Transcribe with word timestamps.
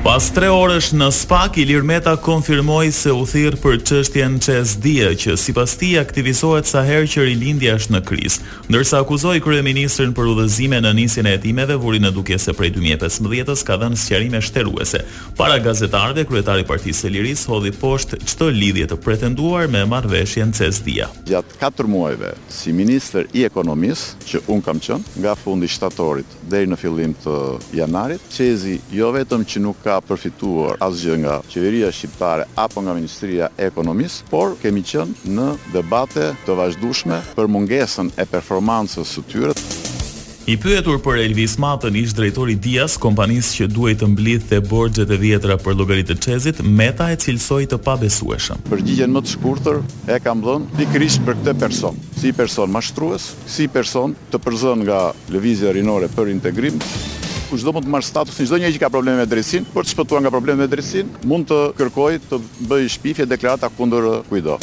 Pas 0.00 0.24
tre 0.32 0.48
orësh 0.48 0.94
në 0.96 1.10
SPAK, 1.12 1.58
Ilir 1.60 1.82
Meta 1.84 2.14
konfirmoi 2.24 2.88
se 2.96 3.12
u 3.12 3.26
thirr 3.28 3.58
për 3.60 3.74
çështjen 3.84 4.38
Çesdia, 4.40 5.10
që 5.12 5.34
sipas 5.36 5.74
tij 5.76 5.98
aktivizohet 6.00 6.64
sa 6.66 6.80
herë 6.88 7.10
që 7.12 7.26
rilindja 7.28 7.74
është 7.76 7.92
në 7.92 8.00
krizë, 8.08 8.46
ndërsa 8.72 9.02
akuzoi 9.04 9.42
kryeministrin 9.44 10.14
për 10.16 10.30
udhëzime 10.32 10.78
në 10.80 10.94
nisjen 11.02 11.28
e 11.28 11.34
hetimeve, 11.34 11.76
vurin 11.82 12.06
në 12.08 12.14
dukje 12.16 12.38
se 12.40 12.54
prej 12.56 12.70
2015-s 12.78 13.66
ka 13.68 13.76
dhënë 13.82 14.00
sqarime 14.00 14.40
shteruese. 14.40 15.02
Para 15.36 15.58
gazetarëve, 15.60 16.24
kryetari 16.32 16.64
i 16.64 16.68
Partisë 16.72 17.04
së 17.04 17.12
Lirisë 17.18 17.52
hodhi 17.52 17.74
poshtë 17.76 18.22
çdo 18.24 18.48
lidhje 18.56 18.88
të 18.88 18.96
pretenduar 19.04 19.68
me 19.68 19.84
marrveshjen 19.84 20.56
Çesdia. 20.56 21.10
Gjatë 21.28 21.60
katër 21.60 21.92
muajve 21.92 22.32
si 22.48 22.72
ministër 22.72 23.28
i 23.36 23.44
ekonomisë 23.50 24.24
që 24.32 24.42
un 24.48 24.64
kam 24.64 24.80
qenë 24.80 25.20
nga 25.26 25.36
fundi 25.44 25.68
shtatorit 25.68 26.40
deri 26.50 26.66
në 26.72 26.78
fillim 26.82 27.12
të 27.20 27.36
janarit, 27.78 28.24
Çezi 28.32 28.78
jo 28.96 29.12
vetëm 29.14 29.44
që 29.44 29.60
nuk 29.68 29.68
nuk 29.70 29.89
ka 29.90 29.98
përfituar 30.06 30.76
asgjë 30.86 31.16
nga 31.24 31.36
qeveria 31.50 31.88
shqiptare 31.94 32.44
apo 32.62 32.78
nga 32.84 32.94
ministria 32.94 33.48
e 33.58 33.66
ekonomisë, 33.70 34.28
por 34.30 34.54
kemi 34.62 34.84
qenë 34.86 35.34
në 35.36 35.48
debate 35.74 36.28
të 36.46 36.56
vazhdueshme 36.62 37.18
për 37.34 37.50
mungesën 37.50 38.12
e 38.22 38.28
performancës 38.30 39.10
së 39.16 39.24
tyre. 39.32 39.56
I 40.50 40.54
pyetur 40.58 40.96
për 41.04 41.20
Elvis 41.26 41.58
Matën, 41.62 41.94
ish 42.00 42.14
drejtori 42.16 42.56
Dias, 42.58 42.96
kompanisë 42.98 43.52
që 43.58 43.66
duhet 43.74 44.00
të 44.00 44.08
mblidhte 44.14 44.56
dhe 44.56 44.66
borgjet 44.70 45.10
e 45.14 45.18
vjetra 45.20 45.58
për 45.62 45.76
llogaritë 45.78 46.14
të 46.16 46.26
Çezit, 46.26 46.62
Meta 46.80 47.10
e 47.12 47.18
cilsoi 47.22 47.68
të 47.70 47.78
pabesueshëm. 47.86 48.64
Përgjigjen 48.72 49.14
më 49.14 49.22
të 49.26 49.34
shkurtër 49.34 49.78
e 50.14 50.18
kam 50.24 50.42
dhënë 50.46 50.74
pikërisht 50.80 51.22
për 51.28 51.38
këtë 51.42 51.56
person, 51.62 52.02
si 52.18 52.32
person 52.40 52.72
mashtrues, 52.78 53.30
si 53.46 53.68
person 53.70 54.16
të 54.32 54.42
përzën 54.42 54.84
nga 54.88 55.00
lëvizja 55.34 55.74
rinore 55.76 56.10
për 56.18 56.34
integrim 56.34 56.82
ku 57.50 57.58
çdo 57.58 57.74
mund 57.74 57.84
të 57.86 57.90
marr 57.90 58.06
status, 58.06 58.38
çdo 58.46 58.60
njeri 58.60 58.76
që 58.78 58.84
ka 58.86 58.90
probleme 58.94 59.20
me 59.20 59.26
drejtsinë, 59.28 59.72
por 59.74 59.82
të 59.86 59.94
shpëtuar 59.96 60.22
nga 60.24 60.30
problemet 60.34 60.64
me 60.64 60.70
drejtsinë, 60.70 61.24
mund 61.30 61.50
të 61.50 61.60
kërkojë 61.80 62.22
të 62.30 62.40
bëjë 62.70 62.94
shpifje 62.98 63.26
deklarata 63.34 63.72
kundër 63.78 64.06
kujdo. 64.30 64.56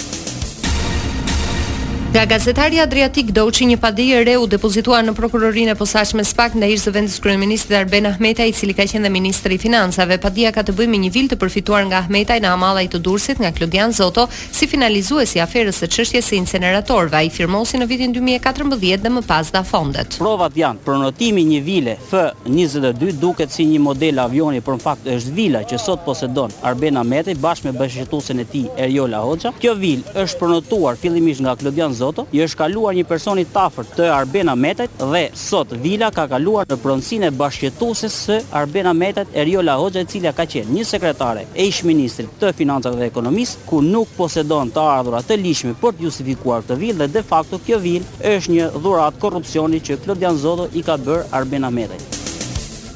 Nga 2.11 2.22
gazetari 2.31 2.80
Adriatik 2.80 3.33
Doçi 3.36 3.66
një 3.67 3.75
padijë 3.83 4.22
e 4.22 4.23
re 4.23 4.33
u 4.39 4.45
depozitua 4.47 5.02
në 5.03 5.11
prokurorinë 5.17 5.73
e 5.73 5.75
posaçme 5.75 6.23
Spak 6.25 6.53
ndaj 6.55 6.72
ish 6.77 6.83
zëvendës 6.88 7.17
kryeministit 7.22 7.73
Arben 7.75 8.05
Ahmeta, 8.08 8.45
i 8.47 8.53
cili 8.55 8.72
ka 8.77 8.86
qenë 8.88 9.03
dhe 9.03 9.09
ministri 9.11 9.58
i 9.58 9.59
financave. 9.59 10.16
Padia 10.23 10.53
ka 10.55 10.64
të 10.64 10.72
bëjë 10.77 10.88
me 10.94 11.02
një 11.03 11.09
vilë 11.11 11.31
të 11.33 11.38
përfituar 11.41 11.83
nga 11.89 11.99
Ahmetaj 12.05 12.38
në 12.45 12.47
Amallaj 12.53 12.88
të 12.94 13.02
Durrësit 13.03 13.41
nga 13.44 13.52
Klodian 13.52 13.91
Zoto, 13.94 14.23
si 14.31 14.69
finalizues 14.72 15.36
i 15.36 15.44
aferës 15.44 15.81
së 15.83 15.89
çështjes 15.97 16.31
së 16.31 16.38
inceneratorëve, 16.39 17.17
ai 17.25 17.30
firmosi 17.39 17.81
në 17.83 17.89
vitin 17.91 18.16
2014 18.16 19.03
dhe 19.03 19.11
më 19.17 19.25
pas 19.27 19.52
dha 19.52 19.66
fondet. 19.67 20.16
Provat 20.23 20.55
janë 20.55 20.80
prenotimi 20.88 21.44
një 21.52 21.59
vile 21.67 21.97
F22 22.14 23.11
duket 23.19 23.52
si 23.52 23.67
një 23.67 23.83
model 23.89 24.23
avioni, 24.23 24.64
por 24.64 24.80
në 24.80 24.86
fakt 24.88 25.11
është 25.17 25.36
vila 25.42 25.66
që 25.67 25.83
sot 25.83 26.08
posedon 26.08 26.55
Arben 26.71 27.03
Ahmetaj, 27.03 27.36
bashkë 27.44 27.73
me 27.73 27.77
bashkëshortuesin 27.83 28.45
e 28.45 28.49
tij 28.55 28.71
Erjola 28.88 29.19
Hoxha. 29.27 29.52
Kjo 29.59 29.75
vilë 29.75 30.16
është 30.23 30.39
pronotuar 30.45 30.95
fillimisht 31.03 31.44
nga 31.44 31.53
Klodian 31.59 31.94
Zoto 31.97 32.05
Zoto, 32.08 32.25
i 32.31 32.39
është 32.44 32.58
kaluar 32.61 32.94
një 32.95 33.03
personi 33.08 33.44
i 33.44 33.50
afër 33.66 33.88
të 33.95 34.05
Arbena 34.13 34.53
Ahmetit 34.55 34.91
dhe 35.00 35.23
sot 35.36 35.73
Vila 35.83 36.09
ka 36.16 36.27
kaluar 36.30 36.66
në 36.69 36.77
pronësinë 36.83 37.30
e 37.31 37.36
bashkëtuesës 37.39 38.16
së 38.27 38.38
Arben 38.59 38.88
e 38.88 39.25
Eriola 39.33 39.75
Hoxha, 39.81 40.02
e 40.02 40.05
cila 40.09 40.31
ka 40.38 40.45
qenë 40.45 40.72
një 40.73 40.86
sekretare 40.88 41.45
e 41.53 41.66
ish-ministrit 41.67 42.30
të 42.39 42.53
Financave 42.55 42.95
dhe 42.99 43.08
ekonomis, 43.11 43.58
ku 43.66 43.81
nuk 43.81 44.08
posedon 44.17 44.69
të 44.72 44.80
ardhurat 44.97 45.25
të 45.27 45.38
lishme 45.41 45.73
për 45.81 45.97
të 45.97 46.05
justifikuar 46.08 46.61
këtë 46.64 46.77
vilë 46.81 46.97
dhe 47.03 47.08
de 47.17 47.23
facto 47.23 47.59
kjo 47.66 47.80
vilë 47.81 48.16
është 48.38 48.52
një 48.53 48.69
dhuratë 48.83 49.21
korrupsioni 49.23 49.80
që 49.81 49.99
Klodian 50.05 50.38
Zoto 50.38 50.69
i 50.77 50.83
ka 50.83 50.97
bërë 50.97 51.27
Arbena 51.32 51.67
Ahmetit. 51.67 52.15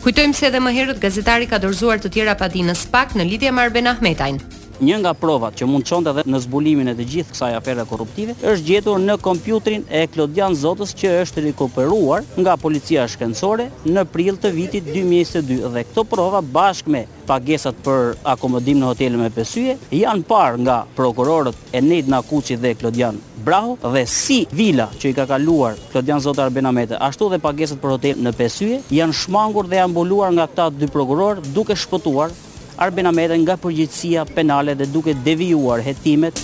Kujtojmë 0.02 0.34
se 0.34 0.48
edhe 0.48 0.60
më 0.66 0.72
herët 0.74 1.02
gazetari 1.04 1.46
ka 1.48 1.60
dorëzuar 1.62 2.02
të 2.02 2.10
tjera 2.16 2.36
padinë 2.42 2.72
në 2.74 2.80
SPAK 2.86 3.16
në 3.20 3.28
lidhje 3.30 3.54
me 3.54 3.66
Arben 3.68 3.92
Ahmetajn. 3.94 4.42
Një 4.82 4.96
nga 4.98 5.12
provat 5.14 5.54
që 5.60 5.66
mund 5.70 5.86
qonte 5.86 6.10
dhe 6.18 6.24
në 6.26 6.40
zbulimin 6.42 6.88
e 6.90 6.94
të 6.98 7.04
gjithë 7.10 7.34
kësaj 7.36 7.50
afere 7.54 7.84
korruptive, 7.86 8.34
është 8.50 8.64
gjetur 8.66 9.02
në 9.04 9.14
kompjutrin 9.22 9.84
e 9.94 10.00
Klodian 10.10 10.56
Zotës 10.58 10.96
që 10.98 11.12
është 11.22 11.44
rekuperuar 11.50 12.24
nga 12.42 12.56
policia 12.64 13.04
shkencore 13.14 13.68
në 13.86 14.06
prill 14.10 14.40
të 14.42 14.50
vitit 14.58 14.90
2022 14.90 15.70
dhe 15.76 15.84
këto 15.92 16.06
prova 16.16 16.42
bashkë 16.42 16.96
me 16.98 17.04
pagesat 17.30 17.78
për 17.86 18.16
akomodim 18.34 18.82
në 18.82 18.90
hotelin 18.90 19.22
me 19.22 19.30
pesyje 19.36 19.78
janë 19.94 20.26
parë 20.32 20.64
nga 20.66 20.80
prokurorët 20.98 21.74
Enid 21.78 22.10
Nakuçi 22.10 22.58
dhe 22.64 22.74
Klodian 22.82 23.22
Brahu, 23.46 23.78
dhe 23.86 24.02
si 24.10 24.42
vila 24.54 24.90
që 24.98 25.14
i 25.14 25.18
ka 25.18 25.30
kaluar 25.30 25.78
Klodian 25.94 26.26
Zotar 26.26 26.50
Benamete, 26.54 26.98
ashtu 26.98 27.30
dhe 27.36 27.42
pagesat 27.46 27.78
për 27.86 28.00
hotel 28.00 28.22
në 28.26 28.34
pesyje 28.42 28.82
janë 28.98 29.22
shmangur 29.26 29.70
dhe 29.70 29.84
ambulluar 29.86 30.34
nga 30.34 30.50
këta 30.50 30.72
dy 30.82 30.90
prokuror 30.90 31.46
duke 31.58 31.78
shpëtuar 31.86 32.34
Arben 32.82 33.06
Ahmetën 33.06 33.44
nga 33.46 33.60
përgjithsia 33.62 34.24
penale 34.34 34.74
dhe 34.74 34.88
duke 34.90 35.14
devijuar 35.26 35.84
hetimet. 35.86 36.40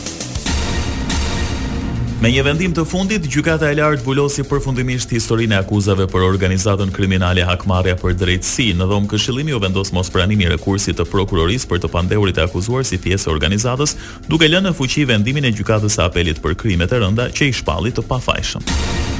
Me 2.21 2.29
një 2.33 2.43
vendim 2.45 2.73
të 2.77 2.83
fundit, 2.89 3.25
gjykata 3.33 3.69
e 3.71 3.77
lartë 3.77 4.05
vullosi 4.05 4.45
përfundimisht 4.49 5.09
historinë 5.13 5.57
e 5.57 5.59
akuzave 5.63 6.05
për 6.13 6.25
organizatën 6.27 6.93
kriminale 6.93 7.45
hakmarrja 7.45 7.97
për 8.01 8.13
drejtësi. 8.21 8.67
Në 8.77 8.87
dhomë 8.89 9.11
këshillimi 9.15 9.57
u 9.57 9.61
vendos 9.65 9.91
mos 9.97 10.13
pranimi 10.13 10.45
i 10.45 10.53
rekursit 10.53 10.97
të 11.01 11.09
prokurorisë 11.09 11.69
për 11.73 11.81
të 11.83 11.91
pandehurit 11.95 12.37
e 12.41 12.45
akuzuar 12.45 12.85
si 12.89 13.01
pjesë 13.01 13.29
e 13.31 13.33
organizatës, 13.37 13.97
duke 14.29 14.45
lënë 14.49 14.69
në 14.71 14.77
fuqi 14.77 15.09
vendimin 15.09 15.49
e 15.49 15.53
gjykatës 15.57 15.97
së 15.97 16.05
apelit 16.11 16.41
për 16.45 16.53
krimet 16.63 16.93
e 16.93 17.01
rënda 17.05 17.31
që 17.33 17.49
i 17.49 17.57
shpalli 17.63 17.93
të 17.97 18.05
pafajshëm. 18.09 19.16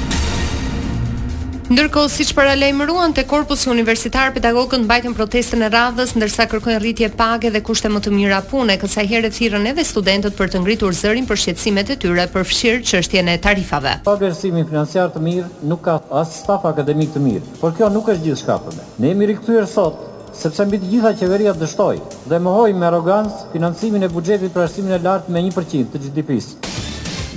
Ndërkohë 1.67 2.07
siç 2.11 2.29
paralajmëruan 2.31 3.11
te 3.11 3.25
korpusi 3.28 3.67
universitar 3.67 4.29
pedagogët 4.31 4.85
mbajtin 4.85 5.11
protestën 5.17 5.66
e 5.66 5.67
radhës 5.73 6.13
ndërsa 6.16 6.45
kërkojnë 6.53 6.78
rritje 6.79 7.09
page 7.19 7.50
dhe 7.51 7.59
kushte 7.67 7.89
më 7.91 8.00
të 8.05 8.13
mira 8.16 8.38
pune, 8.47 8.78
kësaj 8.79 9.03
herë 9.09 9.31
thirrën 9.35 9.66
edhe 9.73 9.83
studentët 9.83 10.38
për 10.39 10.53
të 10.53 10.61
ngritur 10.63 10.95
zërin 11.01 11.28
për 11.28 11.41
shqetësimet 11.44 11.91
e 11.91 12.00
tyre 12.00 12.29
për 12.31 12.47
fshir 12.47 12.79
çështjen 12.88 13.33
e 13.33 13.35
tarifave. 13.44 13.97
Pa 14.07 14.16
vlerësimin 14.16 14.63
financiar 14.72 15.11
të 15.11 15.25
mirë 15.28 15.50
nuk 15.67 15.83
ka 15.89 15.97
as 16.22 16.38
staf 16.45 16.63
akademik 16.72 17.11
të 17.17 17.25
mirë, 17.25 17.45
por 17.59 17.75
kjo 17.75 17.91
nuk 17.91 18.07
është 18.16 18.29
gjithçka 18.29 18.59
për 18.63 18.79
ne. 18.79 18.88
Ne 19.03 19.11
jemi 19.11 19.28
rikthyer 19.34 19.67
sot 19.67 20.07
sepse 20.39 20.69
mbi 20.72 20.79
të 20.85 20.94
gjitha 20.95 21.11
qeveria 21.19 21.51
dështoi 21.59 21.99
dhe 22.31 22.39
mohoi 22.47 22.72
me 22.79 22.88
arrogancë 22.88 23.49
financimin 23.57 24.07
e 24.07 24.13
buxhetit 24.16 24.55
për 24.55 24.69
arsimin 24.69 24.95
e 25.01 25.05
lartë 25.09 25.35
me 25.35 25.44
1% 25.51 25.91
të 25.97 26.05
GDP-s 26.05 26.85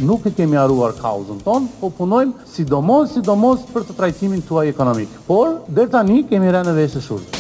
nuk 0.04 0.24
e 0.24 0.30
kemi 0.32 0.56
haruar 0.56 0.94
kauzën 0.96 1.40
tonë, 1.44 1.68
po 1.80 1.90
punojmë 2.00 2.48
sidomos 2.54 3.14
sidomos 3.14 3.64
për 3.72 3.86
të 3.88 3.96
trajtimin 3.98 4.42
tuaj 4.48 4.70
ekonomik. 4.72 5.12
Por 5.28 5.60
der 5.68 5.90
tani 5.92 6.22
kemi 6.28 6.50
rënë 6.54 6.72
në 6.80 6.88
të 6.94 7.02
shurt. 7.04 7.36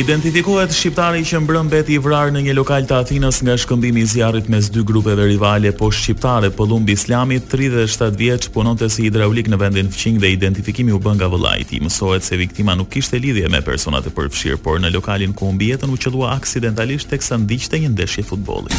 Identifikohet 0.00 0.74
shqiptari 0.76 1.22
që 1.26 1.40
mbrëm 1.46 1.68
beti 1.72 1.94
i 1.96 1.98
vrarë 2.04 2.32
në 2.36 2.40
një 2.44 2.54
lokal 2.58 2.82
të 2.86 2.94
Athinës 3.04 3.38
nga 3.46 3.54
shkëmbimi 3.62 4.00
i 4.04 4.06
zjarit 4.12 4.46
mes 4.52 4.64
dy 4.74 4.80
grupeve 4.90 5.22
rivale 5.30 5.70
po 5.80 5.86
shqiptare 5.96 6.48
pëllum 6.60 6.82
bislami 6.90 7.36
37 7.50 8.12
vjeç 8.20 8.42
punon 8.54 8.76
të 8.78 8.86
si 8.92 9.00
hidraulik 9.08 9.46
në 9.50 9.56
vendin 9.64 9.90
fqing 9.92 10.16
dhe 10.22 10.28
identifikimi 10.36 10.92
u 10.94 10.98
bën 11.00 11.14
nga 11.22 11.28
vëllajti. 11.32 11.80
Mësohet 11.86 12.22
se 12.26 12.34
viktima 12.38 12.72
nuk 12.76 12.90
ishte 13.00 13.16
lidhje 13.18 13.48
me 13.48 13.60
personat 13.64 14.04
e 14.04 14.14
përfshirë, 14.14 14.60
por 14.60 14.76
në 14.84 14.88
lokalin 14.94 15.32
ku 15.32 15.48
mbjetën 15.56 15.88
u 15.88 15.96
qëllua 16.06 16.36
aksidentalisht 16.36 17.08
e 17.16 17.18
sa 17.24 17.40
ndiqte 17.40 17.80
një 17.86 17.90
ndeshje 17.96 18.22
futbolit. 18.28 18.76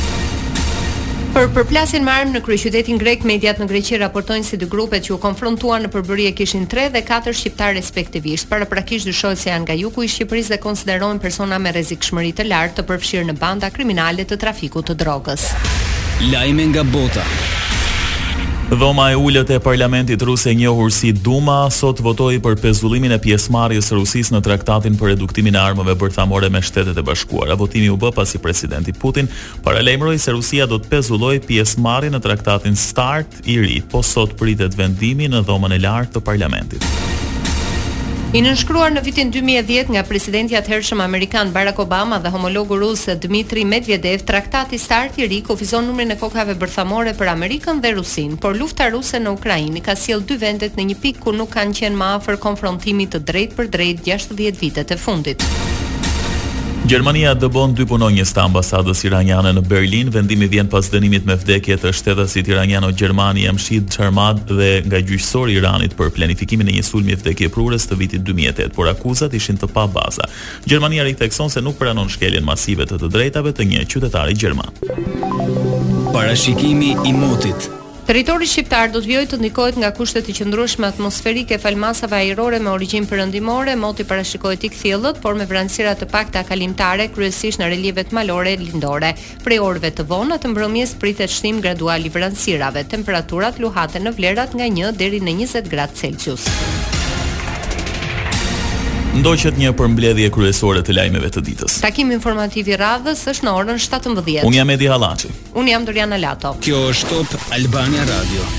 Për 1.32 1.46
përplasjen 1.56 2.04
me 2.04 2.12
armë 2.12 2.34
në 2.36 2.40
kryeqytetin 2.44 2.98
grek, 3.00 3.22
mediat 3.30 3.60
në 3.62 3.66
Greqi 3.70 3.96
raportojnë 4.02 4.44
se 4.44 4.58
si 4.58 4.58
dy 4.60 4.68
grupet 4.68 5.06
që 5.06 5.14
u 5.16 5.20
konfrontuan 5.24 5.80
në 5.86 5.92
përbërie 5.94 6.34
kishin 6.36 6.66
3 6.68 6.90
dhe 6.92 7.02
4 7.08 7.32
shqiptar 7.38 7.72
respektivisht. 7.78 8.50
Paraprakisht 8.52 9.08
dyshohet 9.08 9.40
se 9.40 9.48
janë 9.54 9.64
nga 9.64 9.78
juku 9.80 10.04
i 10.04 10.12
Shqipërisë 10.12 10.52
dhe 10.58 10.60
konsiderohen 10.68 11.24
persona 11.24 11.56
me 11.64 11.72
rrezikshmëri 11.72 12.36
të 12.42 12.50
lartë 12.52 12.82
të 12.82 12.88
përfshirë 12.92 13.30
në 13.32 13.40
banda 13.40 13.72
kriminale 13.72 14.28
të 14.28 14.42
trafikut 14.44 14.92
të 14.92 15.00
drogës. 15.06 15.48
Lajme 16.36 16.68
nga 16.74 16.84
bota. 16.92 17.24
Dhoma 18.72 19.12
e 19.12 19.16
ullët 19.20 19.50
e 19.54 19.58
parlamentit 19.62 20.22
rusë 20.26 20.54
e 20.54 20.54
njohur 20.62 20.94
si 20.96 21.10
Duma, 21.12 21.66
sot 21.76 22.00
votojë 22.02 22.40
për 22.42 22.56
pezullimin 22.64 23.12
e 23.14 23.18
pjesmarjës 23.22 23.92
rusës 23.94 24.32
në 24.32 24.40
traktatin 24.48 24.96
për 24.98 25.12
reduktimin 25.12 25.58
e 25.60 25.60
armëve 25.62 25.98
bërthamore 26.00 26.50
me 26.50 26.64
shtetet 26.64 26.98
e 26.98 27.04
bashkuara. 27.04 27.60
Votimi 27.60 27.92
u 27.92 28.00
bëpa 28.00 28.16
pasi 28.24 28.40
presidenti 28.42 28.96
Putin, 28.96 29.30
paralemrojë 29.66 30.24
se 30.24 30.38
rusia 30.38 30.70
do 30.72 30.80
të 30.82 30.94
pezulloj 30.96 31.44
pjesmarjë 31.52 32.16
në 32.16 32.24
traktatin 32.24 32.80
start 32.80 33.42
i 33.44 33.60
ri, 33.60 33.82
po 33.92 34.02
sot 34.08 34.38
pritet 34.40 34.80
vendimi 34.80 35.28
në 35.28 35.44
dhomën 35.52 35.76
e 35.78 35.84
lartë 35.86 36.18
të 36.22 36.28
parlamentit. 36.32 37.11
I 38.32 38.40
nënshkruar 38.40 38.94
në 38.96 39.02
vitin 39.04 39.28
2010 39.28 39.90
nga 39.92 40.02
presidenti 40.08 40.54
i 40.56 40.56
atëhershëm 40.56 41.02
amerikan 41.04 41.50
Barack 41.52 41.82
Obama 41.84 42.16
dhe 42.24 42.30
homologu 42.32 42.78
rus 42.80 43.02
Dmitri 43.26 43.66
Medvedev, 43.68 44.22
Traktati 44.24 44.78
Start 44.80 45.20
i 45.20 45.28
Ri 45.28 45.42
kufizon 45.50 45.90
numrin 45.92 46.16
e 46.16 46.16
kokave 46.22 46.56
bërthamore 46.62 47.12
për 47.20 47.34
Amerikën 47.34 47.84
dhe 47.84 47.92
Rusin, 48.00 48.40
por 48.40 48.56
lufta 48.56 48.88
ruse 48.96 49.20
në 49.20 49.36
Ukrainë 49.36 49.84
ka 49.84 49.98
sjell 50.00 50.24
dy 50.32 50.40
vendet 50.46 50.80
në 50.80 50.86
një 50.94 50.98
pikë 51.04 51.26
ku 51.28 51.36
nuk 51.36 51.52
kanë 51.58 51.82
qenë 51.82 52.00
më 52.00 52.10
afër 52.22 52.40
konfrontimit 52.48 53.12
të 53.18 53.24
drejtpërdrejtë 53.34 54.08
60 54.08 54.64
vjet 54.64 54.82
të 54.94 55.00
fundit. 55.08 55.48
Gjermania 56.90 57.36
dëbon 57.38 57.76
dy 57.78 57.86
punonjës 57.88 58.32
të 58.34 58.42
ambasadës 58.48 59.04
iraniane 59.06 59.52
në 59.54 59.62
Berlin, 59.70 60.08
vendimi 60.14 60.48
vjen 60.50 60.68
pas 60.72 60.88
dënimit 60.90 61.28
me 61.30 61.36
vdekje 61.38 61.76
të 61.84 61.92
shtetësit 61.94 62.48
iraniano-Gjermani 62.50 63.44
e 63.48 63.52
mshid 63.54 63.88
të 63.94 64.08
dhe 64.58 64.68
nga 64.90 65.00
gjyqësori 65.04 65.54
i 65.54 65.58
Iranit 65.62 65.94
për 65.98 66.10
planifikimin 66.16 66.70
e 66.72 66.76
një 66.80 66.84
sulmi 66.86 67.12
e 67.14 67.20
vdekje 67.22 67.50
prurës 67.54 67.86
të 67.88 67.98
vitit 68.02 68.24
2008, 68.26 68.72
por 68.76 68.90
akuzat 68.90 69.34
ishin 69.34 69.62
të 69.62 69.70
pa 69.74 69.86
baza. 69.88 70.26
Gjermania 70.66 71.06
rikë 71.06 71.20
tekson 71.28 71.50
se 71.54 71.62
nuk 71.62 71.78
pranon 71.80 72.10
shkeljen 72.10 72.46
masive 72.46 72.86
të 72.90 72.98
të 72.98 73.12
drejtave 73.14 73.54
të 73.54 73.68
një 73.74 73.86
qytetari 73.92 74.34
Gjerman. 74.34 74.74
Parashikimi 76.14 76.96
i 77.06 77.14
motit 77.14 77.70
Territori 78.12 78.44
shqiptar 78.44 78.90
do 78.92 79.00
të 79.00 79.08
vijojë 79.08 79.28
të 79.32 79.38
ndikohet 79.40 79.78
nga 79.80 79.92
kushtet 79.96 80.28
e 80.28 80.34
qëndrueshme 80.36 80.84
atmosferike 80.84 81.56
falmasave 81.64 82.18
ajrore 82.18 82.60
me 82.60 82.74
origjinë 82.76 83.08
perëndimore, 83.08 83.78
moti 83.80 84.04
parashikohet 84.10 84.66
i 84.68 84.72
kthjellët, 84.74 85.22
por 85.24 85.38
me 85.40 85.48
vranësira 85.48 85.94
të 85.96 86.10
pakta 86.12 86.44
kalimtare, 86.44 87.08
kryesisht 87.16 87.64
në 87.64 87.72
relievet 87.72 88.12
malore 88.12 88.58
lindore. 88.60 89.14
Prej 89.48 89.62
orëve 89.64 89.94
të 89.96 90.10
vona 90.12 90.36
të 90.44 90.52
mbrëmjes 90.52 90.98
pritet 91.00 91.32
shtim 91.32 91.64
gradual 91.64 92.04
i 92.04 92.12
vranësirave. 92.12 92.84
Temperaturat 92.98 93.64
luhaten 93.64 94.04
në 94.10 94.18
vlerat 94.20 94.60
nga 94.60 94.68
1 94.68 95.00
deri 95.00 95.24
në 95.24 95.40
20 95.46 95.72
gradë 95.72 96.02
Celsius 96.04 96.52
ndoqet 99.12 99.58
një 99.60 99.74
përmbledhje 99.76 100.30
kryesore 100.32 100.80
të 100.88 100.96
lajmeve 100.96 101.28
të 101.36 101.42
ditës. 101.50 101.76
Takimi 101.84 102.16
informativ 102.16 102.70
i 102.72 102.78
radhës 102.80 103.26
është 103.34 103.48
në 103.48 103.56
orën 103.60 103.82
17:00. 103.92 104.46
Unë 104.48 104.60
jam 104.62 104.72
Edi 104.78 104.88
Hallaçi. 104.94 105.34
Unë 105.54 105.74
jam 105.76 105.86
Doriana 105.90 106.18
Lato. 106.24 106.56
Kjo 106.64 106.80
është 106.96 107.16
Top 107.34 107.52
Albania 107.60 108.08
Radio. 108.16 108.52